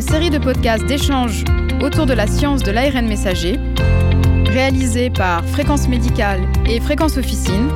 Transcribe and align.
une 0.00 0.08
série 0.08 0.30
de 0.30 0.38
podcasts 0.38 0.86
d'échanges 0.86 1.44
autour 1.82 2.06
de 2.06 2.14
la 2.14 2.26
science 2.26 2.62
de 2.62 2.70
l'ARN 2.70 3.06
messager, 3.06 3.58
réalisée 4.46 5.10
par 5.10 5.44
Fréquence 5.44 5.88
Médicale 5.88 6.40
et 6.66 6.80
Fréquence 6.80 7.18
Officine, 7.18 7.68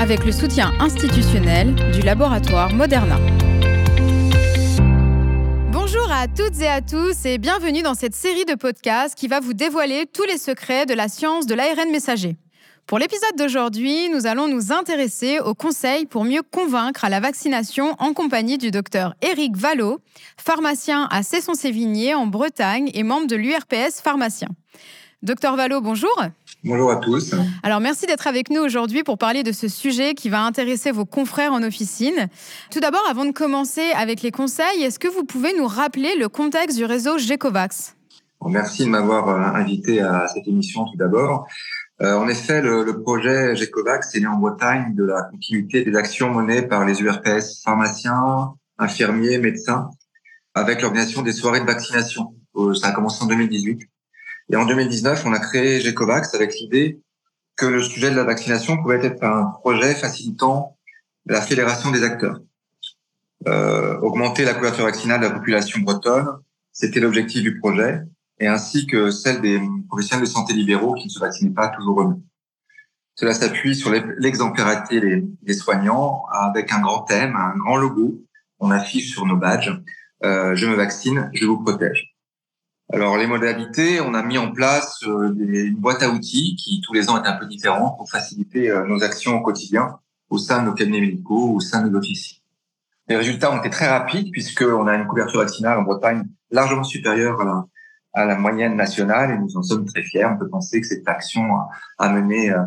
avec 0.00 0.24
le 0.24 0.32
soutien 0.32 0.72
institutionnel 0.80 1.76
du 1.92 2.00
laboratoire 2.00 2.74
Moderna. 2.74 3.16
Bonjour 5.70 6.10
à 6.10 6.26
toutes 6.26 6.60
et 6.60 6.66
à 6.66 6.80
tous 6.80 7.24
et 7.24 7.38
bienvenue 7.38 7.82
dans 7.82 7.94
cette 7.94 8.16
série 8.16 8.44
de 8.44 8.56
podcasts 8.56 9.14
qui 9.14 9.28
va 9.28 9.38
vous 9.38 9.54
dévoiler 9.54 10.06
tous 10.12 10.24
les 10.24 10.38
secrets 10.38 10.84
de 10.84 10.94
la 10.94 11.06
science 11.06 11.46
de 11.46 11.54
l'ARN 11.54 11.92
messager. 11.92 12.34
Pour 12.88 12.98
l'épisode 12.98 13.36
d'aujourd'hui, 13.36 14.08
nous 14.08 14.26
allons 14.26 14.48
nous 14.48 14.72
intéresser 14.72 15.40
aux 15.40 15.52
conseils 15.52 16.06
pour 16.06 16.24
mieux 16.24 16.40
convaincre 16.40 17.04
à 17.04 17.10
la 17.10 17.20
vaccination 17.20 17.94
en 17.98 18.14
compagnie 18.14 18.56
du 18.56 18.70
docteur 18.70 19.14
Éric 19.20 19.58
Vallot, 19.58 19.98
pharmacien 20.38 21.06
à 21.10 21.22
Cesson-Sévigné 21.22 22.14
en 22.14 22.26
Bretagne 22.26 22.90
et 22.94 23.02
membre 23.02 23.26
de 23.26 23.36
l'URPS 23.36 24.00
pharmacien. 24.02 24.48
Docteur 25.22 25.54
Vallot, 25.56 25.82
bonjour. 25.82 26.18
Bonjour 26.64 26.90
à 26.90 26.96
tous. 26.96 27.34
Alors 27.62 27.80
merci 27.80 28.06
d'être 28.06 28.26
avec 28.26 28.48
nous 28.48 28.62
aujourd'hui 28.62 29.02
pour 29.02 29.18
parler 29.18 29.42
de 29.42 29.52
ce 29.52 29.68
sujet 29.68 30.14
qui 30.14 30.30
va 30.30 30.40
intéresser 30.40 30.90
vos 30.90 31.04
confrères 31.04 31.52
en 31.52 31.62
officine. 31.62 32.28
Tout 32.70 32.80
d'abord, 32.80 33.04
avant 33.10 33.26
de 33.26 33.32
commencer 33.32 33.90
avec 33.98 34.22
les 34.22 34.30
conseils, 34.30 34.82
est-ce 34.82 34.98
que 34.98 35.08
vous 35.08 35.24
pouvez 35.24 35.54
nous 35.58 35.66
rappeler 35.66 36.16
le 36.16 36.30
contexte 36.30 36.78
du 36.78 36.86
réseau 36.86 37.18
GECOVAX? 37.18 37.96
Merci 38.46 38.84
de 38.84 38.90
m'avoir 38.90 39.28
euh, 39.28 39.58
invité 39.60 40.00
à 40.00 40.26
cette 40.28 40.46
émission 40.46 40.84
tout 40.84 40.96
d'abord. 40.96 41.46
Euh, 42.00 42.14
en 42.14 42.28
effet, 42.28 42.62
le, 42.62 43.02
projet 43.02 43.56
GECOVAX 43.56 44.14
est 44.14 44.20
né 44.20 44.26
en 44.26 44.36
Bretagne 44.36 44.94
de 44.94 45.04
la 45.04 45.22
continuité 45.22 45.84
des 45.84 45.96
actions 45.96 46.32
menées 46.32 46.62
par 46.62 46.84
les 46.84 47.00
URPS, 47.00 47.62
pharmaciens, 47.64 48.54
infirmiers, 48.78 49.38
médecins, 49.38 49.90
avec 50.54 50.82
l'organisation 50.82 51.22
des 51.22 51.32
soirées 51.32 51.60
de 51.60 51.66
vaccination. 51.66 52.34
Ça 52.80 52.88
a 52.88 52.92
commencé 52.92 53.22
en 53.24 53.26
2018. 53.26 53.82
Et 54.50 54.56
en 54.56 54.64
2019, 54.64 55.24
on 55.26 55.32
a 55.32 55.40
créé 55.40 55.80
GECOVAX 55.80 56.34
avec 56.34 56.54
l'idée 56.54 57.00
que 57.56 57.66
le 57.66 57.82
sujet 57.82 58.10
de 58.10 58.16
la 58.16 58.24
vaccination 58.24 58.80
pouvait 58.80 59.04
être 59.04 59.22
un 59.24 59.46
projet 59.60 59.94
facilitant 59.94 60.76
la 61.26 61.40
fédération 61.40 61.90
des 61.90 62.04
acteurs. 62.04 62.38
Euh, 63.46 63.98
augmenter 63.98 64.44
la 64.44 64.54
couverture 64.54 64.84
vaccinale 64.84 65.20
de 65.20 65.26
la 65.26 65.32
population 65.32 65.80
bretonne, 65.80 66.28
c'était 66.72 67.00
l'objectif 67.00 67.42
du 67.42 67.58
projet 67.58 68.02
et 68.40 68.46
ainsi 68.46 68.86
que 68.86 69.10
celle 69.10 69.40
des 69.40 69.60
professionnels 69.88 70.26
de 70.26 70.30
santé 70.30 70.52
libéraux 70.52 70.94
qui 70.94 71.06
ne 71.06 71.10
se 71.10 71.18
vaccinaient 71.18 71.54
pas 71.54 71.68
toujours 71.68 72.02
eux-mêmes. 72.02 72.22
Cela 73.14 73.34
s'appuie 73.34 73.74
sur 73.74 73.90
l'exemplarité 73.90 75.24
des, 75.42 75.52
soignants 75.54 76.24
avec 76.30 76.72
un 76.72 76.80
grand 76.80 77.02
thème, 77.02 77.34
un 77.34 77.56
grand 77.58 77.76
logo. 77.76 78.22
On 78.60 78.70
affiche 78.70 79.10
sur 79.10 79.26
nos 79.26 79.36
badges 79.36 79.72
euh, 80.24 80.54
Je 80.54 80.66
me 80.66 80.76
vaccine, 80.76 81.28
je 81.34 81.44
vous 81.44 81.60
protège. 81.60 82.14
Alors 82.92 83.16
les 83.16 83.26
modalités, 83.26 84.00
on 84.00 84.14
a 84.14 84.22
mis 84.22 84.38
en 84.38 84.52
place 84.52 85.02
euh, 85.02 85.34
une 85.36 85.74
boîte 85.74 86.02
à 86.04 86.10
outils 86.10 86.54
qui 86.56 86.80
tous 86.80 86.92
les 86.92 87.10
ans 87.10 87.22
est 87.22 87.26
un 87.26 87.36
peu 87.36 87.46
différente 87.46 87.98
pour 87.98 88.08
faciliter 88.08 88.70
euh, 88.70 88.86
nos 88.86 89.02
actions 89.02 89.36
au 89.36 89.42
quotidien 89.42 89.98
au 90.30 90.38
sein 90.38 90.62
de 90.62 90.66
nos 90.68 90.74
cabinets 90.74 91.00
médicaux, 91.00 91.54
au 91.54 91.60
sein 91.60 91.82
de 91.82 91.88
nos 91.88 91.98
offices. 91.98 92.36
Les 93.08 93.16
résultats 93.16 93.52
ont 93.52 93.58
été 93.58 93.70
très 93.70 93.88
rapides 93.88 94.30
puisqu'on 94.30 94.86
a 94.86 94.94
une 94.94 95.06
couverture 95.06 95.40
vaccinale 95.40 95.78
en 95.78 95.82
Bretagne 95.82 96.24
largement 96.50 96.84
supérieure 96.84 97.40
à 97.40 97.44
la, 97.44 97.64
à 98.18 98.24
la 98.24 98.36
moyenne 98.36 98.74
nationale 98.74 99.30
et 99.30 99.38
nous 99.38 99.56
en 99.56 99.62
sommes 99.62 99.86
très 99.86 100.02
fiers. 100.02 100.24
On 100.24 100.36
peut 100.36 100.48
penser 100.48 100.80
que 100.80 100.86
cette 100.86 101.08
action 101.08 101.44
a, 101.98 102.08
mené 102.08 102.50
euh, 102.50 102.58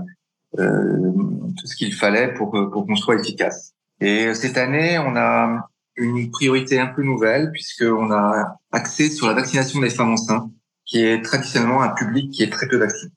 euh, 0.59 1.11
tout 1.59 1.67
ce 1.67 1.75
qu'il 1.75 1.93
fallait 1.93 2.33
pour, 2.33 2.51
pour 2.51 2.87
qu'on 2.87 2.95
soit 2.95 3.15
efficace. 3.15 3.73
Et 3.99 4.33
cette 4.33 4.57
année, 4.57 4.97
on 4.97 5.15
a 5.15 5.67
une 5.97 6.31
priorité 6.31 6.79
un 6.79 6.87
peu 6.87 7.03
nouvelle 7.03 7.51
puisqu'on 7.51 8.11
a 8.11 8.55
axé 8.71 9.09
sur 9.09 9.27
la 9.27 9.33
vaccination 9.33 9.81
des 9.81 9.89
femmes 9.89 10.13
enceintes, 10.13 10.49
qui 10.85 11.03
est 11.03 11.21
traditionnellement 11.21 11.81
un 11.81 11.89
public 11.89 12.31
qui 12.31 12.43
est 12.43 12.49
très 12.49 12.67
peu 12.67 12.77
vacciné. 12.77 13.11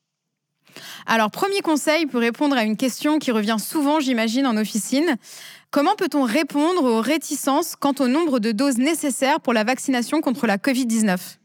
Alors, 1.07 1.31
premier 1.31 1.61
conseil 1.61 2.07
pour 2.07 2.21
répondre 2.21 2.57
à 2.57 2.65
une 2.65 2.77
question 2.77 3.19
qui 3.19 3.31
revient 3.31 3.59
souvent, 3.59 4.01
j'imagine, 4.01 4.47
en 4.47 4.57
officine. 4.57 5.17
Comment 5.71 5.95
peut-on 5.97 6.23
répondre 6.23 6.83
aux 6.85 7.01
réticences 7.01 7.77
quant 7.77 7.95
au 8.01 8.09
nombre 8.09 8.41
de 8.41 8.53
doses 8.53 8.79
nécessaires 8.79 9.41
pour 9.41 9.53
la 9.53 9.65
vaccination 9.65 10.21
contre 10.21 10.47
la 10.47 10.57
Covid-19 10.57 11.37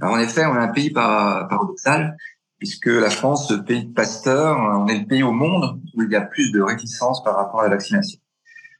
alors 0.00 0.14
en 0.14 0.18
effet, 0.18 0.44
on 0.44 0.54
est 0.54 0.58
un 0.58 0.68
pays 0.68 0.90
paradoxal, 0.90 2.16
puisque 2.58 2.86
la 2.86 3.10
France, 3.10 3.52
pays 3.66 3.84
de 3.84 3.92
Pasteur, 3.92 4.58
on 4.58 4.86
est 4.88 4.98
le 5.00 5.06
pays 5.06 5.22
au 5.22 5.32
monde 5.32 5.80
où 5.94 6.02
il 6.02 6.10
y 6.10 6.16
a 6.16 6.20
plus 6.20 6.52
de 6.52 6.60
réticence 6.60 7.22
par 7.22 7.36
rapport 7.36 7.60
à 7.60 7.64
la 7.64 7.70
vaccination. 7.70 8.18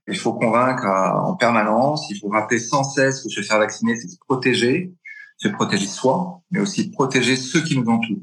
Il 0.09 0.19
faut 0.19 0.35
convaincre 0.35 0.87
en 0.87 1.35
permanence, 1.35 2.07
il 2.11 2.19
faut 2.19 2.29
rappeler 2.29 2.59
sans 2.59 2.85
cesse 2.85 3.23
que 3.23 3.29
se 3.29 3.41
faire 3.41 3.59
vacciner, 3.59 3.97
c'est 3.97 4.09
se 4.09 4.19
protéger, 4.19 4.93
se 5.37 5.49
protéger 5.49 5.87
soi, 5.87 6.43
mais 6.51 6.61
aussi 6.61 6.91
protéger 6.91 7.37
ceux 7.37 7.63
qui 7.63 7.79
nous 7.79 7.91
entourent. 7.91 8.23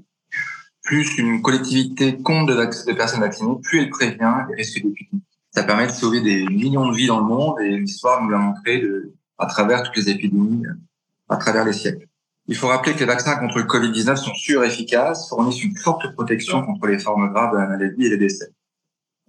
Plus 0.84 1.18
une 1.18 1.42
collectivité 1.42 2.22
compte 2.22 2.48
de, 2.48 2.94
personnes 2.94 3.22
vaccinées, 3.22 3.56
plus 3.62 3.82
elle 3.82 3.90
prévient 3.90 4.46
les 4.50 4.56
risques 4.56 4.76
d'épidémie. 4.76 5.24
Ça 5.52 5.64
permet 5.64 5.88
de 5.88 5.92
sauver 5.92 6.22
des 6.22 6.46
millions 6.46 6.90
de 6.90 6.96
vies 6.96 7.08
dans 7.08 7.20
le 7.20 7.26
monde 7.26 7.60
et 7.62 7.78
l'histoire 7.78 8.24
nous 8.24 8.30
l'a 8.30 8.38
montré 8.38 8.84
à 9.38 9.46
travers 9.46 9.84
toutes 9.84 9.98
les 9.98 10.10
épidémies, 10.10 10.64
à 11.30 11.38
travers 11.38 11.66
les 11.66 11.74
siècles. 11.74 12.08
Il 12.48 12.58
faut 12.58 12.68
rappeler 12.68 12.94
que 12.94 13.00
les 13.00 13.06
vaccins 13.06 13.38
contre 13.38 13.58
le 13.58 13.64
Covid-19 13.64 14.18
sont 14.18 14.34
sûrs 14.34 14.64
et 14.64 14.68
efficaces, 14.68 15.30
fournissent 15.30 15.64
une 15.64 15.78
forte 15.78 16.14
protection 16.14 16.64
contre 16.66 16.88
les 16.88 17.00
formes 17.00 17.32
graves 17.32 17.54
de 17.54 17.58
la 17.58 17.68
maladie 17.68 18.06
et 18.06 18.10
les 18.10 18.18
décès. 18.18 18.50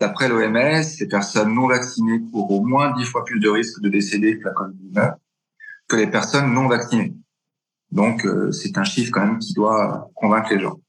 D'après 0.00 0.28
l'OMS, 0.28 0.82
les 1.00 1.06
personnes 1.06 1.54
non 1.54 1.68
vaccinées 1.68 2.20
courent 2.32 2.50
au 2.50 2.64
moins 2.64 2.92
10 2.96 3.04
fois 3.04 3.24
plus 3.24 3.38
de 3.38 3.48
risques 3.48 3.80
de 3.80 3.88
décéder 3.88 4.38
que 4.38 4.44
la 4.44 4.52
Covid-19 4.52 5.14
que 5.88 5.96
les 5.96 6.06
personnes 6.06 6.52
non 6.52 6.66
vaccinées. 6.68 7.14
Donc, 7.92 8.24
euh, 8.24 8.50
c'est 8.50 8.78
un 8.78 8.84
chiffre 8.84 9.12
quand 9.12 9.24
même 9.24 9.38
qui 9.38 9.52
doit 9.52 10.10
convaincre 10.14 10.52
les 10.52 10.60
gens. 10.60 10.80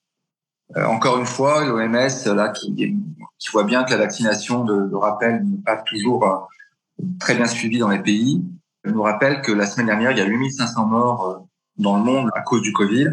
Euh, 0.76 0.86
encore 0.86 1.20
une 1.20 1.26
fois, 1.26 1.66
l'OMS, 1.66 2.34
là, 2.34 2.50
qui, 2.50 2.74
qui, 2.74 3.50
voit 3.52 3.66
bien 3.66 3.84
que 3.84 3.92
la 3.92 3.98
vaccination 3.98 4.64
de, 4.64 4.88
de 4.88 4.96
rappel 4.96 5.44
n'est 5.44 5.62
pas 5.64 5.78
toujours 5.78 6.26
euh, 6.26 7.04
très 7.20 7.36
bien 7.36 7.46
suivie 7.46 7.78
dans 7.78 7.90
les 7.90 8.00
pays, 8.00 8.44
nous 8.86 9.02
rappelle 9.02 9.42
que 9.42 9.52
la 9.52 9.66
semaine 9.66 9.88
dernière, 9.88 10.12
il 10.12 10.18
y 10.18 10.22
a 10.22 10.26
8500 10.26 10.86
morts 10.86 11.45
dans 11.78 11.98
le 11.98 12.04
monde 12.04 12.30
à 12.36 12.42
cause 12.42 12.62
du 12.62 12.74
Covid, 12.74 13.08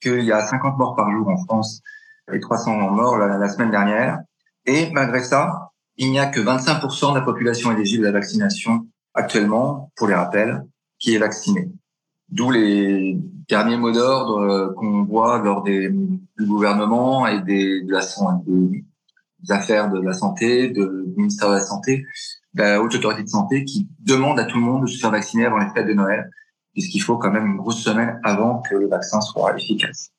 qu'il 0.00 0.22
y 0.22 0.32
a 0.32 0.40
50 0.46 0.78
morts 0.78 0.96
par 0.96 1.10
jour 1.10 1.28
en 1.28 1.36
France 1.44 1.82
et 2.32 2.40
300 2.40 2.90
morts 2.90 3.18
la, 3.18 3.48
semaine 3.48 3.70
dernière. 3.70 4.18
Et 4.66 4.90
malgré 4.92 5.22
ça, 5.22 5.70
il 5.96 6.10
n'y 6.10 6.18
a 6.18 6.26
que 6.26 6.40
25% 6.40 7.12
de 7.12 7.18
la 7.18 7.24
population 7.24 7.72
éligible 7.72 8.04
à 8.06 8.10
la 8.10 8.18
vaccination 8.18 8.86
actuellement, 9.14 9.90
pour 9.96 10.08
les 10.08 10.14
rappels, 10.14 10.62
qui 10.98 11.14
est 11.14 11.18
vaccinée. 11.18 11.70
D'où 12.28 12.50
les 12.50 13.16
derniers 13.48 13.76
mots 13.76 13.92
d'ordre 13.92 14.40
euh, 14.40 14.72
qu'on 14.74 15.04
voit 15.04 15.38
lors 15.38 15.62
des, 15.62 15.88
du 15.88 16.46
gouvernement 16.46 17.26
et 17.26 17.40
des, 17.40 17.82
de 17.82 17.92
la, 17.92 18.00
des, 18.44 18.84
des 19.40 19.52
affaires 19.52 19.90
de 19.90 20.00
la 20.00 20.12
santé, 20.12 20.68
de, 20.68 21.04
du 21.06 21.16
ministère 21.16 21.48
de 21.48 21.54
la 21.54 21.60
Santé, 21.60 22.04
de 22.54 22.62
la 22.62 22.82
Haute 22.82 22.94
Autorité 22.94 23.22
de 23.22 23.28
Santé, 23.28 23.64
qui 23.64 23.88
demande 24.00 24.38
à 24.38 24.44
tout 24.44 24.58
le 24.58 24.64
monde 24.64 24.82
de 24.82 24.86
se 24.86 24.98
faire 24.98 25.10
vacciner 25.10 25.46
avant 25.46 25.58
les 25.58 25.68
fêtes 25.70 25.86
de 25.86 25.94
Noël 25.94 26.30
puisqu'il 26.76 27.00
faut 27.00 27.16
quand 27.16 27.30
même 27.30 27.46
une 27.46 27.56
grosse 27.56 27.82
semaine 27.82 28.20
avant 28.22 28.60
que 28.60 28.74
le 28.74 28.86
vaccin 28.86 29.22
soit 29.22 29.56
efficace. 29.56 30.12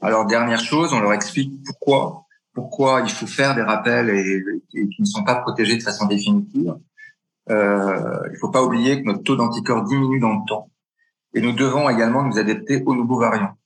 Alors, 0.00 0.26
dernière 0.26 0.60
chose, 0.60 0.92
on 0.92 1.00
leur 1.00 1.12
explique 1.12 1.52
pourquoi, 1.64 2.26
pourquoi 2.54 3.00
il 3.00 3.10
faut 3.10 3.26
faire 3.26 3.56
des 3.56 3.62
rappels 3.62 4.10
et, 4.10 4.44
qui 4.70 5.00
ne 5.00 5.04
sont 5.04 5.24
pas 5.24 5.34
protégés 5.34 5.76
de 5.76 5.82
façon 5.82 6.06
définitive. 6.06 6.72
Euh, 7.50 8.20
il 8.26 8.32
ne 8.32 8.38
faut 8.38 8.50
pas 8.50 8.62
oublier 8.62 9.02
que 9.02 9.08
notre 9.08 9.24
taux 9.24 9.34
d'anticorps 9.34 9.82
diminue 9.82 10.20
dans 10.20 10.34
le 10.34 10.46
temps. 10.46 10.70
Et 11.34 11.40
nous 11.40 11.52
devons 11.52 11.90
également 11.90 12.22
nous 12.22 12.38
adapter 12.38 12.80
aux 12.86 12.94
nouveaux 12.94 13.18
variants. 13.18 13.58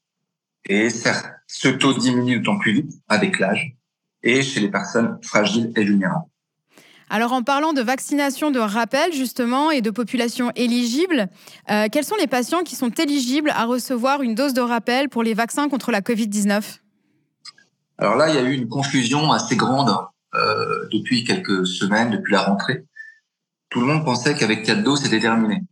Et 0.65 0.89
certes, 0.89 1.29
ce 1.47 1.69
taux 1.69 1.93
diminue 1.93 2.41
d'autant 2.41 2.59
plus 2.59 2.73
vite 2.73 2.93
avec 3.09 3.39
l'âge 3.39 3.77
et 4.23 4.43
chez 4.43 4.61
les 4.61 4.71
personnes 4.71 5.19
fragiles 5.23 5.71
et 5.77 5.85
vulnérables. 5.85 6.25
Alors 7.09 7.33
en 7.33 7.43
parlant 7.43 7.73
de 7.73 7.83
vaccination 7.83 8.51
de 8.51 8.59
rappel 8.59 9.13
justement 9.13 9.71
et 9.71 9.81
de 9.81 9.91
population 9.91 10.51
éligible, 10.57 11.29
euh, 11.71 11.87
quels 11.91 12.05
sont 12.05 12.17
les 12.17 12.27
patients 12.27 12.65
qui 12.65 12.75
sont 12.75 12.91
éligibles 12.91 13.51
à 13.51 13.65
recevoir 13.65 14.23
une 14.23 14.35
dose 14.35 14.55
de 14.55 14.61
rappel 14.61 15.09
pour 15.09 15.23
les 15.23 15.35
vaccins 15.35 15.69
contre 15.69 15.93
la 15.93 16.01
Covid-19 16.01 16.81
Alors 17.99 18.17
là, 18.17 18.29
il 18.29 18.35
y 18.35 18.39
a 18.39 18.43
eu 18.43 18.53
une 18.53 18.69
confusion 18.69 19.31
assez 19.31 19.55
grande 19.55 19.97
euh, 20.35 20.89
depuis 20.91 21.23
quelques 21.23 21.65
semaines, 21.65 22.11
depuis 22.11 22.33
la 22.33 22.43
rentrée. 22.43 22.85
Tout 23.71 23.81
le 23.81 23.87
monde 23.87 24.05
pensait 24.05 24.35
qu'avec 24.35 24.65
quatre 24.65 24.83
doses, 24.83 25.03
c'était 25.03 25.21
terminé. 25.21 25.63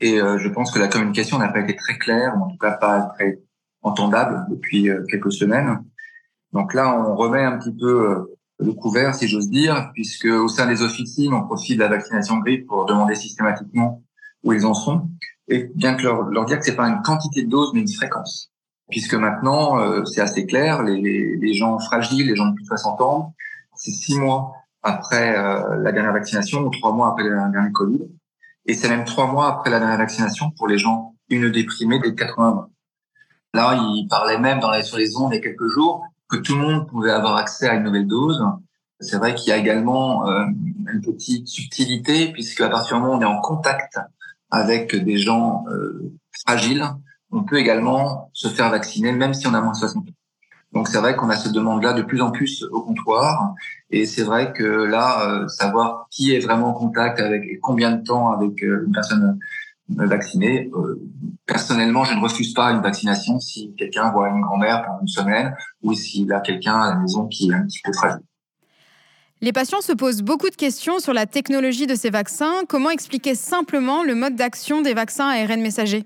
Et 0.00 0.18
euh, 0.20 0.38
je 0.38 0.48
pense 0.48 0.70
que 0.70 0.78
la 0.78 0.88
communication 0.88 1.38
n'a 1.38 1.48
pas 1.48 1.60
été 1.60 1.76
très 1.76 1.98
claire, 1.98 2.34
ou 2.38 2.44
en 2.44 2.48
tout 2.48 2.58
cas 2.58 2.72
pas 2.72 3.10
très 3.14 3.42
entendable 3.82 4.46
depuis 4.48 4.88
quelques 5.10 5.32
semaines. 5.32 5.84
Donc 6.54 6.72
là, 6.72 6.98
on 6.98 7.14
remet 7.14 7.44
un 7.44 7.58
petit 7.58 7.76
peu 7.78 8.37
le 8.58 8.72
couvert, 8.72 9.14
si 9.14 9.28
j'ose 9.28 9.48
dire, 9.48 9.90
puisque 9.94 10.26
au 10.26 10.48
sein 10.48 10.66
des 10.66 10.82
officines, 10.82 11.32
on 11.32 11.44
profite 11.44 11.76
de 11.76 11.82
la 11.82 11.88
vaccination 11.88 12.38
grippe 12.38 12.66
pour 12.66 12.86
demander 12.86 13.14
systématiquement 13.14 14.02
où 14.42 14.52
ils 14.52 14.66
en 14.66 14.74
sont, 14.74 15.08
et 15.48 15.70
bien 15.74 15.94
que 15.94 16.02
leur, 16.02 16.44
dire 16.44 16.58
que 16.58 16.64
c'est 16.64 16.76
pas 16.76 16.88
une 16.88 17.02
quantité 17.02 17.42
de 17.42 17.48
doses, 17.48 17.72
mais 17.72 17.80
une 17.80 17.92
fréquence. 17.92 18.50
Puisque 18.90 19.14
maintenant, 19.14 19.80
euh, 19.80 20.04
c'est 20.04 20.20
assez 20.20 20.46
clair, 20.46 20.82
les, 20.82 21.54
gens 21.54 21.78
fragiles, 21.78 22.26
les 22.26 22.36
gens 22.36 22.46
de 22.46 22.54
plus 22.54 22.64
de 22.64 22.68
60 22.68 23.00
ans, 23.00 23.34
c'est 23.74 23.90
six 23.90 24.18
mois 24.18 24.52
après 24.82 25.36
euh, 25.36 25.76
la 25.76 25.92
dernière 25.92 26.12
vaccination 26.12 26.60
ou 26.60 26.70
trois 26.70 26.92
mois 26.92 27.08
après 27.08 27.24
la 27.24 27.48
dernière 27.48 27.72
Covid. 27.72 28.08
Et 28.66 28.74
c'est 28.74 28.88
même 28.88 29.04
trois 29.04 29.26
mois 29.26 29.48
après 29.48 29.70
la 29.70 29.78
dernière 29.78 29.98
vaccination 29.98 30.50
pour 30.56 30.68
les 30.68 30.78
gens 30.78 31.14
une 31.28 31.50
déprimée 31.50 31.98
dès 31.98 32.14
80 32.14 32.68
Là, 33.54 33.74
il 33.74 34.06
parlait 34.08 34.38
même 34.38 34.60
dans 34.60 34.70
les, 34.70 34.82
sur 34.82 34.98
les 34.98 35.16
ondes 35.16 35.32
il 35.32 35.36
y 35.36 35.38
a 35.38 35.42
quelques 35.42 35.68
jours 35.68 36.04
que 36.28 36.36
tout 36.36 36.54
le 36.54 36.60
monde 36.60 36.88
pouvait 36.88 37.10
avoir 37.10 37.36
accès 37.36 37.68
à 37.68 37.74
une 37.74 37.84
nouvelle 37.84 38.06
dose. 38.06 38.44
C'est 39.00 39.16
vrai 39.16 39.34
qu'il 39.34 39.50
y 39.50 39.52
a 39.52 39.56
également 39.56 40.28
euh, 40.28 40.44
une 40.92 41.00
petite 41.00 41.46
subtilité 41.48 42.32
puisque 42.32 42.60
à 42.60 42.68
partir 42.68 42.96
du 42.96 43.02
moment 43.02 43.14
où 43.14 43.18
on 43.18 43.20
est 43.20 43.24
en 43.24 43.40
contact 43.40 43.98
avec 44.50 44.94
des 44.94 45.18
gens 45.18 45.64
euh, 45.70 46.12
fragiles, 46.44 46.84
on 47.30 47.44
peut 47.44 47.56
également 47.56 48.30
se 48.32 48.48
faire 48.48 48.70
vacciner 48.70 49.12
même 49.12 49.34
si 49.34 49.46
on 49.46 49.54
a 49.54 49.60
moins 49.60 49.72
de 49.72 49.76
60 49.76 50.08
ans. 50.08 50.12
Donc 50.72 50.88
c'est 50.88 50.98
vrai 50.98 51.16
qu'on 51.16 51.30
a 51.30 51.36
cette 51.36 51.52
demande-là 51.52 51.92
de 51.94 52.02
plus 52.02 52.20
en 52.20 52.30
plus 52.30 52.62
au 52.70 52.82
comptoir, 52.82 53.54
et 53.90 54.04
c'est 54.04 54.22
vrai 54.22 54.52
que 54.52 54.64
là, 54.64 55.26
euh, 55.26 55.48
savoir 55.48 56.08
qui 56.10 56.34
est 56.34 56.40
vraiment 56.40 56.68
en 56.68 56.72
contact 56.74 57.20
avec 57.20 57.44
et 57.44 57.58
combien 57.58 57.92
de 57.92 58.04
temps 58.04 58.32
avec 58.32 58.60
une 58.60 58.92
personne 58.92 59.38
vaccinée, 59.88 60.70
euh, 60.74 61.00
personnellement, 61.46 62.04
je 62.04 62.14
ne 62.14 62.20
refuse 62.20 62.52
pas 62.52 62.70
une 62.72 62.82
vaccination 62.82 63.40
si 63.40 63.74
quelqu'un 63.76 64.10
voit 64.10 64.28
une 64.28 64.40
grand-mère 64.40 64.84
pendant 64.84 65.00
une 65.00 65.08
semaine 65.08 65.54
ou 65.82 65.94
s'il 65.94 66.32
a 66.32 66.40
quelqu'un 66.40 66.80
à 66.80 66.90
la 66.90 66.96
maison 66.96 67.26
qui 67.26 67.50
est 67.50 67.54
un 67.54 67.62
petit 67.62 67.80
peu 67.82 67.92
fragile. 67.92 68.22
Les 69.40 69.52
patients 69.52 69.80
se 69.80 69.92
posent 69.92 70.22
beaucoup 70.22 70.50
de 70.50 70.56
questions 70.56 70.98
sur 70.98 71.12
la 71.12 71.26
technologie 71.26 71.86
de 71.86 71.94
ces 71.94 72.10
vaccins. 72.10 72.64
Comment 72.68 72.90
expliquer 72.90 73.34
simplement 73.34 74.02
le 74.02 74.14
mode 74.14 74.34
d'action 74.34 74.82
des 74.82 74.94
vaccins 74.94 75.28
ARN 75.28 75.60
messagers 75.60 76.04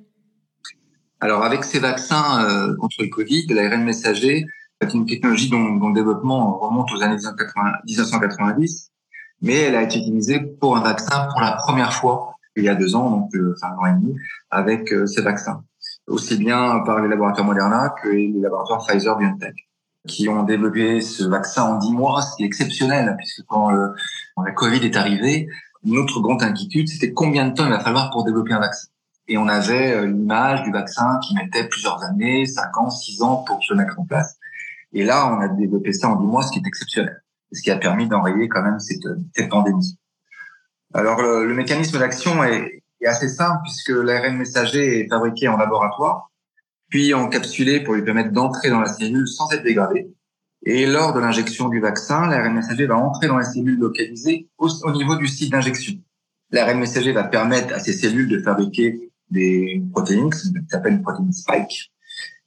alors, 1.25 1.45
avec 1.45 1.63
ces 1.63 1.79
vaccins 1.79 2.45
euh, 2.45 2.75
contre 2.79 2.97
le 2.99 3.07
Covid, 3.07 3.47
l'ARN 3.47 3.85
messager 3.85 4.45
c'est 4.81 4.95
une 4.95 5.07
technologie 5.07 5.49
dont, 5.49 5.77
dont, 5.77 5.91
le 5.91 5.95
développement 5.95 6.59
remonte 6.59 6.91
aux 6.91 7.01
années 7.03 7.15
1990, 7.15 8.91
mais 9.41 9.55
elle 9.55 9.77
a 9.77 9.83
été 9.83 9.99
utilisée 10.01 10.41
pour 10.41 10.77
un 10.77 10.81
vaccin 10.81 11.29
pour 11.31 11.41
la 11.41 11.53
première 11.53 11.93
fois 11.93 12.35
il 12.57 12.65
y 12.65 12.69
a 12.69 12.75
deux 12.75 12.95
ans, 12.95 13.11
donc 13.11 13.35
euh, 13.35 13.55
enfin 13.57 13.75
un 13.75 13.79
an 13.79 13.87
et 13.87 14.01
demi, 14.01 14.17
avec 14.51 14.93
euh, 14.93 15.07
ces 15.07 15.23
vaccins, 15.23 15.65
aussi 16.07 16.37
bien 16.37 16.81
par 16.81 17.01
les 17.01 17.09
laboratoires 17.09 17.47
Moderna 17.47 17.95
que 18.03 18.09
les 18.09 18.33
laboratoires 18.41 18.87
Pfizer-BioNTech, 18.87 19.55
qui 20.07 20.29
ont 20.29 20.43
développé 20.43 21.01
ce 21.01 21.25
vaccin 21.25 21.63
en 21.63 21.79
dix 21.79 21.93
mois, 21.93 22.23
ce 22.23 22.37
qui 22.37 22.43
est 22.43 22.47
exceptionnel, 22.47 23.15
puisque 23.19 23.45
quand, 23.47 23.71
le, 23.71 23.93
quand 24.35 24.43
la 24.43 24.53
Covid 24.53 24.85
est 24.85 24.97
arrivée, 24.97 25.49
notre 25.85 26.21
grande 26.21 26.43
inquiétude, 26.43 26.89
c'était 26.89 27.13
combien 27.13 27.49
de 27.49 27.55
temps 27.55 27.65
il 27.65 27.71
va 27.71 27.81
falloir 27.81 28.11
pour 28.11 28.25
développer 28.25 28.53
un 28.53 28.61
vaccin 28.61 28.89
et 29.29 29.39
on 29.39 29.49
avait 29.49 29.95
euh, 29.95 30.07
l'image 30.07 30.63
du 30.63 30.73
vaccin 30.73 31.19
qui 31.23 31.35
mettait 31.35 31.69
plusieurs 31.69 32.03
années, 32.03 32.47
5 32.47 32.77
ans, 32.79 32.91
6 32.91 33.23
ans 33.23 33.37
pour 33.47 33.63
se 33.63 33.75
mettre 33.75 33.99
en 33.99 34.05
place. 34.05 34.37
Et 34.93 35.05
là, 35.05 35.33
on 35.33 35.41
a 35.41 35.49
développé 35.49 35.93
ça 35.93 36.09
en 36.09 36.17
10 36.17 36.27
mois, 36.27 36.43
ce 36.43 36.53
qui 36.53 36.59
est 36.59 36.67
exceptionnel, 36.67 37.23
ce 37.53 37.63
qui 37.63 37.71
a 37.71 37.77
permis 37.77 38.09
d'enrayer 38.09 38.49
quand 38.49 38.63
même 38.63 38.79
cette, 38.79 39.07
cette 39.35 39.49
pandémie. 39.49 39.99
Alors, 40.95 41.23
le, 41.23 41.47
le 41.47 41.55
mécanisme 41.55 41.99
d'action 41.99 42.45
est, 42.45 42.83
est, 43.01 43.07
assez 43.07 43.29
simple 43.29 43.61
puisque 43.63 43.91
l'ARN 43.91 44.37
messager 44.37 45.01
est 45.01 45.09
fabriqué 45.09 45.49
en 45.49 45.57
laboratoire, 45.57 46.31
puis 46.91 47.15
encapsulé 47.15 47.81
pour 47.81 47.95
lui 47.95 48.03
permettre 48.03 48.33
d'entrer 48.33 48.69
dans 48.69 48.81
la 48.81 48.93
cellule 48.93 49.27
sans 49.27 49.51
être 49.53 49.63
dégradé. 49.63 50.13
Et 50.65 50.87
lors 50.87 51.15
de 51.15 51.21
l'injection 51.21 51.69
du 51.69 51.81
vaccin, 51.81 52.27
l'ARN 52.27 52.55
messager 52.55 52.87
va 52.87 52.97
entrer 52.97 53.27
dans 53.27 53.39
la 53.39 53.45
cellule 53.45 53.79
localisée 53.79 54.49
au, 54.59 54.69
au 54.69 54.93
niveau 54.93 55.17
du 55.17 55.27
site 55.27 55.51
d'injection. 55.51 55.95
L'ARN 56.51 56.79
messager 56.79 57.13
va 57.13 57.25
permettre 57.25 57.75
à 57.75 57.79
ces 57.79 57.95
cellules 57.95 58.29
de 58.29 58.41
fabriquer 58.43 59.11
des 59.31 59.83
protéines 59.93 60.31
qui 60.31 60.49
s'appelle 60.69 60.93
une 60.93 61.03
protéine 61.03 61.33
spike, 61.33 61.91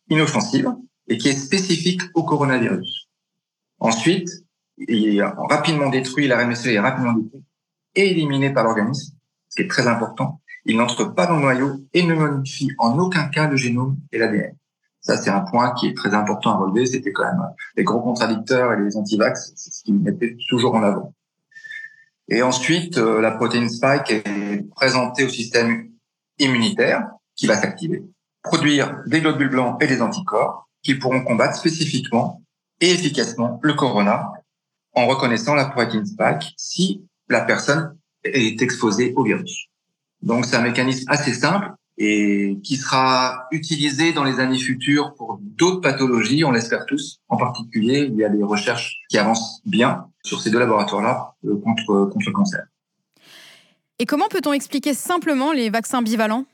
inoffensive 0.09 0.71
et 1.07 1.17
qui 1.17 1.29
est 1.29 1.33
spécifique 1.33 2.01
au 2.13 2.23
coronavirus. 2.23 3.07
Ensuite, 3.79 4.29
il 4.77 5.17
est 5.17 5.23
rapidement 5.23 5.89
détruit, 5.89 6.27
la 6.27 6.45
messager 6.45 6.75
est 6.75 6.79
rapidement 6.79 7.13
détruit 7.13 7.43
éliminé 7.95 8.51
par 8.51 8.63
l'organisme, 8.63 9.15
ce 9.49 9.55
qui 9.55 9.61
est 9.63 9.69
très 9.69 9.87
important. 9.87 10.41
Il 10.65 10.77
n'entre 10.77 11.05
pas 11.05 11.27
dans 11.27 11.35
le 11.35 11.41
noyau 11.41 11.75
et 11.93 12.03
ne 12.03 12.15
modifie 12.15 12.71
en 12.79 12.97
aucun 12.97 13.27
cas 13.27 13.47
le 13.47 13.55
génome 13.55 13.97
et 14.11 14.17
l'ADN. 14.17 14.55
Ça, 14.99 15.17
c'est 15.17 15.29
un 15.29 15.41
point 15.41 15.71
qui 15.75 15.87
est 15.87 15.95
très 15.95 16.15
important 16.15 16.51
à 16.51 16.57
relever. 16.57 16.87
C'était 16.87 17.11
quand 17.11 17.25
même 17.25 17.43
les 17.77 17.83
gros 17.83 18.01
contradicteurs 18.01 18.73
et 18.73 18.81
les 18.81 18.97
antivax, 18.97 19.53
c'est 19.55 19.71
ce 19.71 19.83
qu'ils 19.83 19.99
mettaient 19.99 20.35
toujours 20.49 20.73
en 20.73 20.81
avant. 20.81 21.13
Et 22.27 22.41
ensuite, 22.41 22.97
euh, 22.97 23.21
la 23.21 23.31
protéine 23.31 23.69
spike 23.69 24.09
est 24.09 24.67
présentée 24.75 25.23
au 25.23 25.29
système 25.29 25.91
immunitaire 26.39 27.07
qui 27.35 27.45
va 27.45 27.55
s'activer, 27.55 28.03
produire 28.41 29.03
des 29.05 29.21
globules 29.21 29.49
blancs 29.49 29.77
et 29.81 29.87
des 29.87 30.01
anticorps 30.01 30.67
qui 30.81 30.95
pourront 30.95 31.23
combattre 31.23 31.55
spécifiquement 31.55 32.41
et 32.81 32.91
efficacement 32.91 33.59
le 33.61 33.73
corona 33.73 34.31
en 34.93 35.05
reconnaissant 35.05 35.53
la 35.53 35.65
protéine 35.65 36.05
spike 36.05 36.53
si 36.57 37.05
la 37.29 37.41
personne 37.41 37.95
est 38.23 38.61
exposée 38.61 39.13
au 39.15 39.23
virus. 39.23 39.67
Donc 40.21 40.45
c'est 40.45 40.55
un 40.55 40.61
mécanisme 40.61 41.05
assez 41.09 41.33
simple 41.33 41.69
et 41.97 42.57
qui 42.63 42.75
sera 42.75 43.47
utilisé 43.51 44.11
dans 44.11 44.23
les 44.23 44.39
années 44.39 44.59
futures 44.59 45.13
pour 45.15 45.39
d'autres 45.41 45.79
pathologies, 45.79 46.43
on 46.43 46.51
l'espère 46.51 46.85
tous. 46.85 47.21
En 47.29 47.37
particulier, 47.37 48.09
il 48.11 48.15
y 48.17 48.25
a 48.25 48.29
des 48.29 48.43
recherches 48.43 48.97
qui 49.09 49.17
avancent 49.17 49.61
bien 49.65 50.05
sur 50.23 50.41
ces 50.41 50.51
deux 50.51 50.59
laboratoires-là 50.59 51.35
euh, 51.45 51.55
contre, 51.61 52.09
contre 52.11 52.25
le 52.27 52.33
cancer. 52.33 52.65
Et 53.99 54.05
comment 54.05 54.27
peut-on 54.27 54.51
expliquer 54.51 54.93
simplement 54.93 55.53
les 55.53 55.69
vaccins 55.69 56.01
bivalents? 56.01 56.45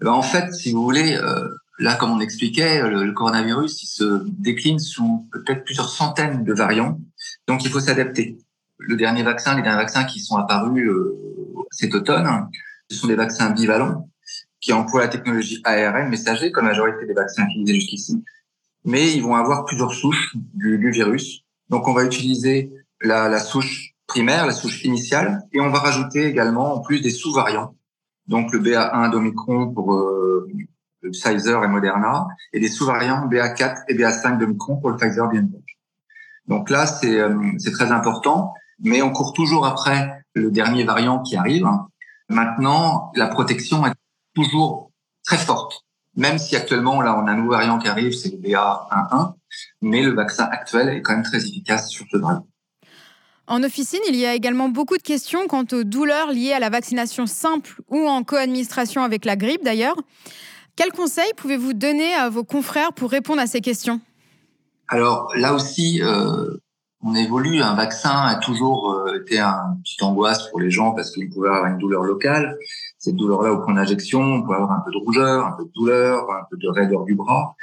Eh 0.00 0.04
ben, 0.04 0.12
En 0.12 0.22
fait, 0.22 0.52
si 0.52 0.72
vous 0.72 0.82
voulez, 0.82 1.16
euh, 1.16 1.48
là, 1.78 1.94
comme 1.94 2.10
on 2.10 2.20
expliquait, 2.20 2.82
le, 2.88 3.12
coronavirus 3.12 3.82
il 3.84 3.86
se 3.86 4.24
décline 4.26 4.80
sous 4.80 5.28
peut-être 5.30 5.62
plusieurs 5.64 5.88
centaines 5.88 6.42
de 6.42 6.52
variants. 6.52 6.98
Donc, 7.46 7.64
il 7.64 7.70
faut 7.70 7.80
s'adapter. 7.80 8.38
Le 8.80 8.96
dernier 8.96 9.22
vaccin, 9.22 9.54
les 9.56 9.62
derniers 9.62 9.78
vaccins 9.78 10.04
qui 10.04 10.20
sont 10.20 10.36
apparus 10.36 10.88
euh, 10.88 11.16
cet 11.70 11.94
automne, 11.94 12.48
ce 12.90 12.96
sont 12.96 13.06
des 13.06 13.14
vaccins 13.14 13.50
bivalents 13.50 14.08
qui 14.60 14.72
emploient 14.72 15.00
la 15.00 15.08
technologie 15.08 15.60
ARN 15.64 16.08
messager, 16.08 16.52
comme 16.52 16.64
la 16.64 16.72
majorité 16.72 17.06
des 17.06 17.14
vaccins 17.14 17.46
utilisés 17.46 17.74
jusqu'ici. 17.74 18.24
Mais 18.84 19.12
ils 19.12 19.22
vont 19.22 19.34
avoir 19.34 19.64
plusieurs 19.64 19.92
souches 19.92 20.36
du, 20.54 20.90
virus. 20.90 21.44
Donc, 21.68 21.88
on 21.88 21.92
va 21.92 22.04
utiliser 22.04 22.70
la, 23.02 23.38
souche 23.38 23.94
primaire, 24.06 24.46
la 24.46 24.52
souche 24.52 24.84
initiale, 24.84 25.42
et 25.52 25.60
on 25.60 25.70
va 25.70 25.78
rajouter 25.78 26.26
également 26.26 26.74
en 26.74 26.80
plus 26.80 27.00
des 27.00 27.10
sous-variants, 27.10 27.74
donc 28.26 28.52
le 28.52 28.58
BA1 28.58 29.10
d'Omicron 29.10 29.72
pour 29.72 29.94
euh, 29.94 30.48
le 31.02 31.10
Pfizer 31.10 31.62
et 31.64 31.68
Moderna, 31.68 32.26
et 32.52 32.60
des 32.60 32.68
sous-variants 32.68 33.28
BA4 33.28 33.84
et 33.88 33.94
BA5 33.94 34.38
d'Omicron 34.38 34.76
pour 34.76 34.90
le 34.90 34.96
Pfizer 34.96 35.28
BioNTech. 35.28 35.78
Donc 36.46 36.68
là, 36.68 36.86
c'est 36.86 37.20
euh, 37.20 37.52
très 37.72 37.92
important, 37.92 38.52
mais 38.82 39.02
on 39.02 39.10
court 39.10 39.32
toujours 39.32 39.66
après 39.66 40.24
le 40.34 40.50
dernier 40.50 40.84
variant 40.84 41.22
qui 41.22 41.36
arrive. 41.36 41.66
Maintenant, 42.28 43.10
la 43.14 43.26
protection 43.26 43.86
est 43.86 43.92
toujours 44.34 44.90
très 45.24 45.38
forte, 45.38 45.84
même 46.16 46.38
si 46.38 46.56
actuellement, 46.56 47.00
là, 47.00 47.18
on 47.18 47.26
a 47.26 47.32
un 47.32 47.36
nouveau 47.36 47.52
variant 47.52 47.78
qui 47.78 47.88
arrive, 47.88 48.12
c'est 48.12 48.30
le 48.30 48.38
BA11, 48.38 49.34
mais 49.82 50.02
le 50.02 50.12
vaccin 50.12 50.44
actuel 50.44 50.88
est 50.88 51.02
quand 51.02 51.12
même 51.12 51.22
très 51.22 51.38
efficace 51.38 51.90
sur 51.90 52.06
ce 52.10 52.16
variant. 52.16 52.46
En 53.46 53.64
officine, 53.64 54.00
il 54.08 54.14
y 54.14 54.26
a 54.26 54.34
également 54.34 54.68
beaucoup 54.68 54.96
de 54.96 55.02
questions 55.02 55.48
quant 55.48 55.64
aux 55.72 55.82
douleurs 55.82 56.30
liées 56.30 56.52
à 56.52 56.60
la 56.60 56.70
vaccination 56.70 57.26
simple 57.26 57.82
ou 57.88 58.06
en 58.06 58.22
co-administration 58.22 59.02
avec 59.02 59.24
la 59.24 59.34
grippe 59.34 59.64
d'ailleurs. 59.64 59.96
Quels 60.76 60.92
conseils 60.92 61.32
pouvez-vous 61.36 61.72
donner 61.72 62.14
à 62.14 62.28
vos 62.28 62.44
confrères 62.44 62.92
pour 62.92 63.10
répondre 63.10 63.40
à 63.40 63.48
ces 63.48 63.60
questions? 63.60 64.00
Alors 64.86 65.32
là 65.34 65.52
aussi, 65.52 66.00
euh, 66.00 66.58
on 67.02 67.14
évolue. 67.14 67.60
Un 67.62 67.74
vaccin 67.74 68.10
a 68.10 68.36
toujours 68.36 68.92
euh, 68.92 69.20
été 69.20 69.38
un 69.38 69.76
petite 69.82 70.02
angoisse 70.02 70.48
pour 70.48 70.60
les 70.60 70.70
gens 70.70 70.92
parce 70.92 71.10
qu'ils 71.10 71.30
pouvaient 71.30 71.48
avoir 71.48 71.66
une 71.66 71.78
douleur 71.78 72.02
locale. 72.02 72.56
Cette 72.98 73.16
douleur-là 73.16 73.52
au 73.52 73.62
point 73.62 73.74
d'injection, 73.74 74.20
on 74.20 74.42
peut 74.42 74.54
avoir 74.54 74.72
un 74.72 74.80
peu 74.80 74.90
de 74.90 74.98
rougeur, 74.98 75.46
un 75.46 75.52
peu 75.52 75.64
de 75.64 75.72
douleur, 75.74 76.30
un 76.30 76.44
peu 76.50 76.56
de 76.56 76.68
raideur 76.68 77.04
du 77.04 77.14
bras. 77.14 77.56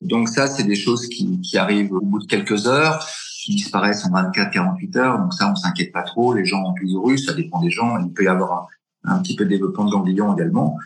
Donc 0.00 0.28
ça, 0.28 0.46
c'est 0.46 0.64
des 0.64 0.74
choses 0.74 1.08
qui, 1.08 1.40
qui 1.40 1.56
arrivent 1.58 1.92
au 1.92 2.00
bout 2.00 2.18
de 2.18 2.26
quelques 2.26 2.66
heures 2.66 3.04
qui 3.42 3.56
disparaissent 3.56 4.04
en 4.06 4.10
24-48 4.10 4.98
heures. 4.98 5.18
Donc 5.18 5.34
ça, 5.34 5.50
on 5.50 5.56
s'inquiète 5.56 5.92
pas 5.92 6.02
trop. 6.02 6.32
Les 6.34 6.44
gens 6.44 6.62
ont 6.62 6.74
plus 6.74 6.96
russes, 6.96 7.26
ça 7.26 7.34
dépend 7.34 7.60
des 7.60 7.70
gens. 7.70 7.98
Il 7.98 8.12
peut 8.12 8.24
y 8.24 8.28
avoir 8.28 8.68
un, 9.04 9.18
petit 9.20 9.34
peu 9.34 9.44
de 9.44 9.50
développement 9.50 9.84
de 9.84 9.90
ganglions 9.90 10.34
également. 10.34 10.76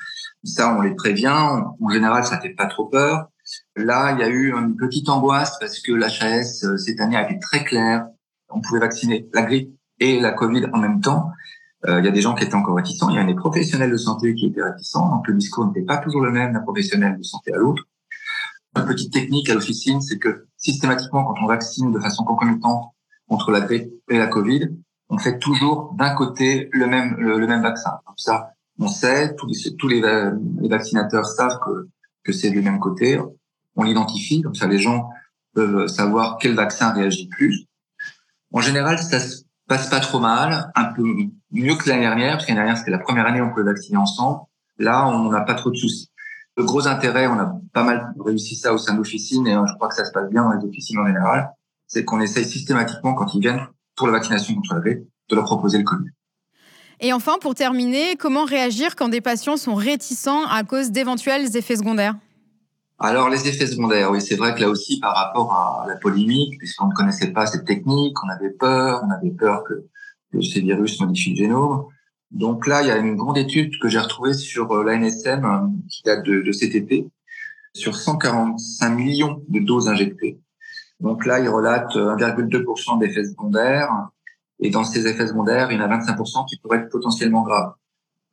Ça, 0.42 0.74
on 0.74 0.80
les 0.80 0.94
prévient. 0.94 1.28
En 1.28 1.88
général, 1.90 2.24
ça 2.24 2.40
fait 2.40 2.54
pas 2.54 2.66
trop 2.66 2.86
peur. 2.86 3.28
Là, 3.76 4.12
il 4.12 4.20
y 4.20 4.22
a 4.22 4.28
eu 4.28 4.52
une 4.52 4.76
petite 4.76 5.08
angoisse 5.08 5.58
parce 5.58 5.80
que 5.80 5.92
l'HAS 5.92 6.64
euh, 6.64 6.76
cette 6.76 7.00
année 7.00 7.16
a 7.16 7.28
été 7.28 7.38
très 7.38 7.64
clair. 7.64 8.06
On 8.48 8.60
pouvait 8.60 8.80
vacciner 8.80 9.28
la 9.34 9.42
grippe 9.42 9.74
et 10.00 10.20
la 10.20 10.32
Covid 10.32 10.66
en 10.72 10.78
même 10.78 11.00
temps. 11.00 11.30
Euh, 11.86 12.00
il 12.00 12.04
y 12.04 12.08
a 12.08 12.10
des 12.10 12.20
gens 12.20 12.34
qui 12.34 12.44
étaient 12.44 12.54
encore 12.54 12.76
réticents. 12.76 13.10
Il 13.10 13.16
y 13.16 13.18
a 13.18 13.24
des 13.24 13.34
professionnels 13.34 13.90
de 13.90 13.96
santé 13.96 14.34
qui 14.34 14.46
étaient 14.46 14.62
réticents. 14.62 15.08
Donc 15.08 15.28
le 15.28 15.34
discours 15.34 15.66
n'était 15.66 15.84
pas 15.84 15.98
toujours 15.98 16.22
le 16.22 16.30
même 16.30 16.52
d'un 16.52 16.60
professionnel 16.60 17.16
de 17.16 17.22
santé 17.22 17.52
à 17.52 17.58
l'autre. 17.58 17.84
Une 18.76 18.84
petite 18.84 19.12
technique 19.12 19.48
à 19.48 19.54
l'officine, 19.54 20.00
c'est 20.00 20.18
que 20.18 20.46
systématiquement, 20.56 21.24
quand 21.24 21.42
on 21.42 21.46
vaccine 21.46 21.92
de 21.92 21.98
façon 21.98 22.24
concomitante 22.24 22.92
contre 23.28 23.50
la 23.50 23.60
grippe 23.60 23.90
et 24.10 24.18
la 24.18 24.26
Covid, 24.26 24.68
on 25.08 25.18
fait 25.18 25.38
toujours 25.38 25.94
d'un 25.96 26.14
côté 26.14 26.68
le 26.72 26.86
même 26.86 27.16
le, 27.18 27.46
même 27.46 27.62
vaccin. 27.62 28.00
Comme 28.04 28.18
ça, 28.18 28.50
on 28.78 28.88
sait, 28.88 29.34
tous 29.36 29.46
les, 29.46 29.76
tous 29.76 29.88
les, 29.88 30.02
les 30.60 30.68
vaccinateurs 30.68 31.26
savent 31.26 31.58
que, 31.64 31.88
que 32.24 32.32
c'est 32.32 32.50
du 32.50 32.60
même 32.60 32.78
côté. 32.78 33.18
On 33.76 33.84
l'identifie, 33.84 34.42
comme 34.42 34.54
ça 34.54 34.66
les 34.66 34.78
gens 34.78 35.10
peuvent 35.54 35.86
savoir 35.86 36.38
quel 36.40 36.54
vaccin 36.54 36.92
réagit 36.92 37.28
plus. 37.28 37.66
En 38.52 38.60
général, 38.60 38.98
ça 38.98 39.20
se 39.20 39.42
passe 39.68 39.88
pas 39.88 40.00
trop 40.00 40.20
mal, 40.20 40.70
un 40.74 40.84
peu 40.84 41.02
mieux 41.50 41.74
que 41.76 41.88
l'année 41.88 42.02
dernière, 42.02 42.32
parce 42.32 42.44
que 42.44 42.50
l'année 42.50 42.60
dernière, 42.60 42.78
c'était 42.78 42.90
la 42.90 42.98
première 42.98 43.26
année 43.26 43.40
où 43.40 43.44
on 43.44 43.50
pouvait 43.50 43.64
vacciner 43.64 43.96
ensemble. 43.96 44.40
là, 44.78 45.06
on 45.08 45.30
n'a 45.30 45.40
pas 45.40 45.54
trop 45.54 45.70
de 45.70 45.76
soucis. 45.76 46.10
Le 46.56 46.64
gros 46.64 46.86
intérêt, 46.86 47.26
on 47.26 47.38
a 47.38 47.52
pas 47.72 47.82
mal 47.82 48.14
réussi 48.18 48.56
ça 48.56 48.72
au 48.72 48.78
sein 48.78 48.94
d'officines 48.94 49.46
et 49.46 49.52
je 49.52 49.74
crois 49.74 49.88
que 49.88 49.94
ça 49.94 50.04
se 50.04 50.12
passe 50.12 50.30
bien 50.30 50.42
dans 50.42 50.52
les 50.52 50.64
officines 50.64 50.98
en 50.98 51.06
général, 51.06 51.50
c'est 51.86 52.04
qu'on 52.04 52.20
essaye 52.20 52.44
systématiquement, 52.44 53.14
quand 53.14 53.34
ils 53.34 53.40
viennent 53.40 53.66
pour 53.94 54.06
la 54.06 54.14
vaccination 54.14 54.54
contre 54.54 54.74
la 54.74 54.80
grippe, 54.80 55.06
de 55.28 55.34
leur 55.34 55.44
proposer 55.44 55.78
le 55.78 55.84
Covid. 55.84 56.10
Et 57.00 57.12
enfin, 57.12 57.36
pour 57.40 57.54
terminer, 57.54 58.16
comment 58.16 58.44
réagir 58.44 58.96
quand 58.96 59.08
des 59.08 59.20
patients 59.20 59.58
sont 59.58 59.74
réticents 59.74 60.46
à 60.46 60.64
cause 60.64 60.90
d'éventuels 60.90 61.56
effets 61.56 61.76
secondaires? 61.76 62.14
Alors 62.98 63.28
les 63.28 63.46
effets 63.46 63.66
secondaires, 63.66 64.10
oui, 64.10 64.20
c'est 64.22 64.36
vrai 64.36 64.54
que 64.54 64.60
là 64.60 64.70
aussi 64.70 65.00
par 65.00 65.14
rapport 65.14 65.52
à 65.52 65.86
la 65.86 65.96
polémique, 65.96 66.58
puisqu'on 66.58 66.88
ne 66.88 66.94
connaissait 66.94 67.32
pas 67.32 67.46
cette 67.46 67.66
technique, 67.66 68.16
on 68.24 68.28
avait 68.28 68.50
peur, 68.50 69.02
on 69.04 69.10
avait 69.10 69.30
peur 69.30 69.64
que, 69.64 69.84
ces 70.42 70.60
virus 70.60 71.00
modifient 71.00 71.30
le 71.30 71.36
génome. 71.36 71.86
Donc 72.30 72.66
là, 72.66 72.82
il 72.82 72.88
y 72.88 72.90
a 72.90 72.98
une 72.98 73.16
grande 73.16 73.38
étude 73.38 73.78
que 73.78 73.88
j'ai 73.88 73.98
retrouvée 73.98 74.34
sur 74.34 74.70
euh, 74.72 74.84
l'ANSM 74.84 75.44
euh, 75.44 75.66
qui 75.88 76.02
date 76.02 76.26
de, 76.26 76.42
de 76.42 76.52
cet 76.52 76.74
été, 76.74 77.08
sur 77.72 77.96
145 77.96 78.90
millions 78.90 79.42
de 79.48 79.60
doses 79.60 79.88
injectées. 79.88 80.38
Donc 81.00 81.26
là, 81.26 81.40
il 81.40 81.48
relate 81.48 81.94
1,2% 81.94 82.98
d'effets 82.98 83.24
secondaires. 83.24 83.90
Et 84.58 84.70
dans 84.70 84.84
ces 84.84 85.06
effets 85.06 85.26
secondaires, 85.26 85.70
il 85.70 85.78
y 85.78 85.82
en 85.82 85.90
a 85.90 85.98
25% 85.98 86.46
qui 86.48 86.56
pourraient 86.58 86.78
être 86.78 86.90
potentiellement 86.90 87.42
graves. 87.42 87.74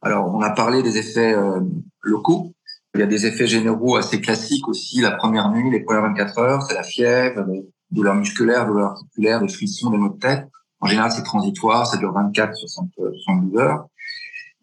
Alors, 0.01 0.33
on 0.33 0.41
a 0.41 0.49
parlé 0.49 0.83
des 0.83 0.97
effets 0.97 1.33
euh, 1.33 1.59
locaux. 2.01 2.52
Il 2.95 2.99
y 2.99 3.03
a 3.03 3.07
des 3.07 3.25
effets 3.25 3.47
généraux 3.47 3.95
assez 3.95 4.21
classiques 4.21 4.67
aussi. 4.67 5.01
La 5.01 5.11
première 5.11 5.49
nuit, 5.49 5.71
les 5.71 5.79
premières 5.79 6.03
24 6.03 6.37
heures, 6.39 6.61
c'est 6.61 6.75
la 6.75 6.83
fièvre, 6.83 7.43
les 7.49 7.65
douleurs 7.89 8.13
musculaires, 8.13 8.67
douleurs 8.67 8.91
articulaires, 8.91 9.41
des 9.41 9.47
frissons, 9.47 9.89
des 9.89 9.97
maux 9.97 10.09
de 10.09 10.19
tête. 10.19 10.47
En 10.79 10.87
général, 10.87 11.11
c'est 11.11 11.23
transitoire, 11.23 11.87
ça 11.87 11.97
dure 11.97 12.13
24, 12.13 12.53
60, 12.53 12.89
72 12.95 13.59
heures. 13.59 13.87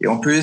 Et 0.00 0.06
on 0.06 0.20
peut 0.20 0.38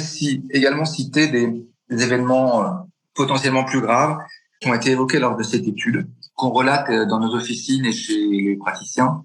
également 0.52 0.86
citer 0.86 1.28
des, 1.28 1.64
événements 1.90 2.64
euh, 2.64 2.70
potentiellement 3.14 3.64
plus 3.64 3.80
graves 3.80 4.18
qui 4.60 4.68
ont 4.68 4.74
été 4.74 4.92
évoqués 4.92 5.20
lors 5.20 5.38
de 5.38 5.44
cette 5.44 5.66
étude, 5.66 6.10
qu'on 6.36 6.50
relate 6.50 6.90
euh, 6.90 7.06
dans 7.06 7.20
nos 7.20 7.34
officines 7.36 7.86
et 7.86 7.94
chez 7.94 8.28
les 8.28 8.58
praticiens, 8.58 9.24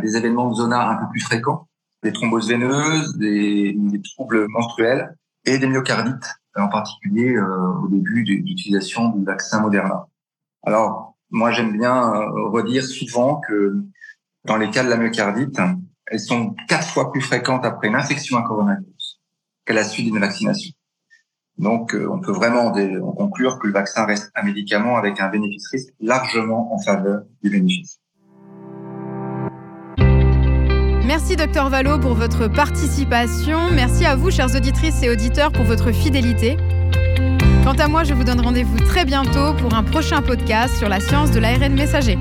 des 0.00 0.16
événements 0.16 0.48
de 0.48 0.54
zona 0.54 0.88
un 0.88 0.96
peu 0.96 1.10
plus 1.10 1.20
fréquents, 1.20 1.68
des 2.02 2.12
thromboses 2.12 2.48
veineuses, 2.48 3.18
des 3.18 3.76
troubles 4.14 4.46
menstruels 4.48 5.14
et 5.44 5.58
des 5.58 5.66
myocardites 5.66 6.41
en 6.56 6.68
particulier 6.68 7.34
euh, 7.34 7.72
au 7.82 7.88
début 7.88 8.24
de 8.24 8.32
l'utilisation 8.32 9.08
du 9.10 9.24
vaccin 9.24 9.60
Moderna. 9.60 10.06
Alors, 10.62 11.16
moi, 11.30 11.50
j'aime 11.50 11.76
bien 11.76 12.12
euh, 12.12 12.48
redire 12.50 12.84
souvent 12.84 13.40
que 13.40 13.82
dans 14.44 14.56
les 14.56 14.70
cas 14.70 14.84
de 14.84 14.90
la 14.90 14.96
myocardite, 14.96 15.58
elles 16.06 16.20
sont 16.20 16.54
quatre 16.68 16.88
fois 16.88 17.10
plus 17.10 17.20
fréquentes 17.20 17.64
après 17.64 17.88
une 17.88 17.94
infection 17.94 18.36
à 18.36 18.42
coronavirus 18.42 19.20
qu'à 19.64 19.74
la 19.74 19.84
suite 19.84 20.06
d'une 20.06 20.18
vaccination. 20.18 20.72
Donc, 21.58 21.94
euh, 21.94 22.08
on 22.10 22.20
peut 22.20 22.32
vraiment 22.32 22.72
conclure 23.16 23.58
que 23.58 23.66
le 23.66 23.72
vaccin 23.72 24.04
reste 24.04 24.30
un 24.34 24.42
médicament 24.42 24.96
avec 24.96 25.20
un 25.20 25.28
bénéfice-risque 25.28 25.94
largement 26.00 26.74
en 26.74 26.78
faveur 26.78 27.22
du 27.42 27.50
bénéfice. 27.50 28.01
Merci 31.14 31.36
Docteur 31.36 31.68
Valo 31.68 31.98
pour 31.98 32.14
votre 32.14 32.48
participation. 32.48 33.70
Merci 33.70 34.06
à 34.06 34.16
vous, 34.16 34.30
chères 34.30 34.56
auditrices 34.56 35.02
et 35.02 35.10
auditeurs, 35.10 35.52
pour 35.52 35.64
votre 35.64 35.92
fidélité. 35.92 36.56
Quant 37.64 37.74
à 37.74 37.86
moi, 37.86 38.02
je 38.02 38.14
vous 38.14 38.24
donne 38.24 38.40
rendez-vous 38.40 38.78
très 38.78 39.04
bientôt 39.04 39.52
pour 39.58 39.74
un 39.74 39.82
prochain 39.82 40.22
podcast 40.22 40.74
sur 40.78 40.88
la 40.88 41.00
science 41.00 41.30
de 41.30 41.38
l'ARN 41.38 41.74
messager. 41.74 42.16